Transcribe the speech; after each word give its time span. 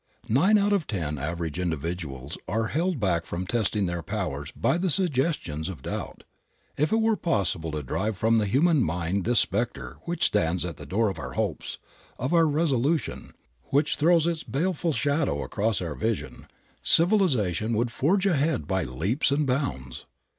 Nine 0.27 0.57
out 0.57 0.73
of 0.73 0.87
ten 0.87 1.19
average 1.19 1.59
individuals 1.59 2.35
are 2.47 2.69
held 2.69 2.99
back 2.99 3.23
from 3.23 3.45
testing 3.45 3.85
their 3.85 4.01
powers 4.01 4.49
by 4.53 4.79
the 4.79 4.89
suggestions 4.89 5.69
of 5.69 5.83
doubt. 5.83 6.23
If 6.75 6.91
it 6.91 6.95
were 6.99 7.15
possible 7.15 7.69
to 7.69 7.83
drive 7.83 8.17
from 8.17 8.39
the 8.39 8.47
human 8.47 8.83
mind 8.83 9.25
this 9.25 9.37
specter 9.41 9.97
which 10.05 10.25
stands 10.25 10.65
at 10.65 10.77
the 10.77 10.87
door 10.87 11.09
of 11.09 11.19
our 11.19 11.33
hopes, 11.33 11.77
of 12.17 12.33
our 12.33 12.47
resolution, 12.47 13.33
which 13.65 13.95
throws 13.95 14.25
its 14.25 14.43
baleful 14.43 14.91
shadow 14.91 15.43
across 15.43 15.81
our 15.81 15.93
vision, 15.93 16.47
civilization 16.81 17.73
would 17.77 17.91
forge 17.91 18.25
ahead 18.25 18.65
by 18.65 18.83
leaps 18.83 19.29
and 19.29 19.45
bounds. 19.45 20.07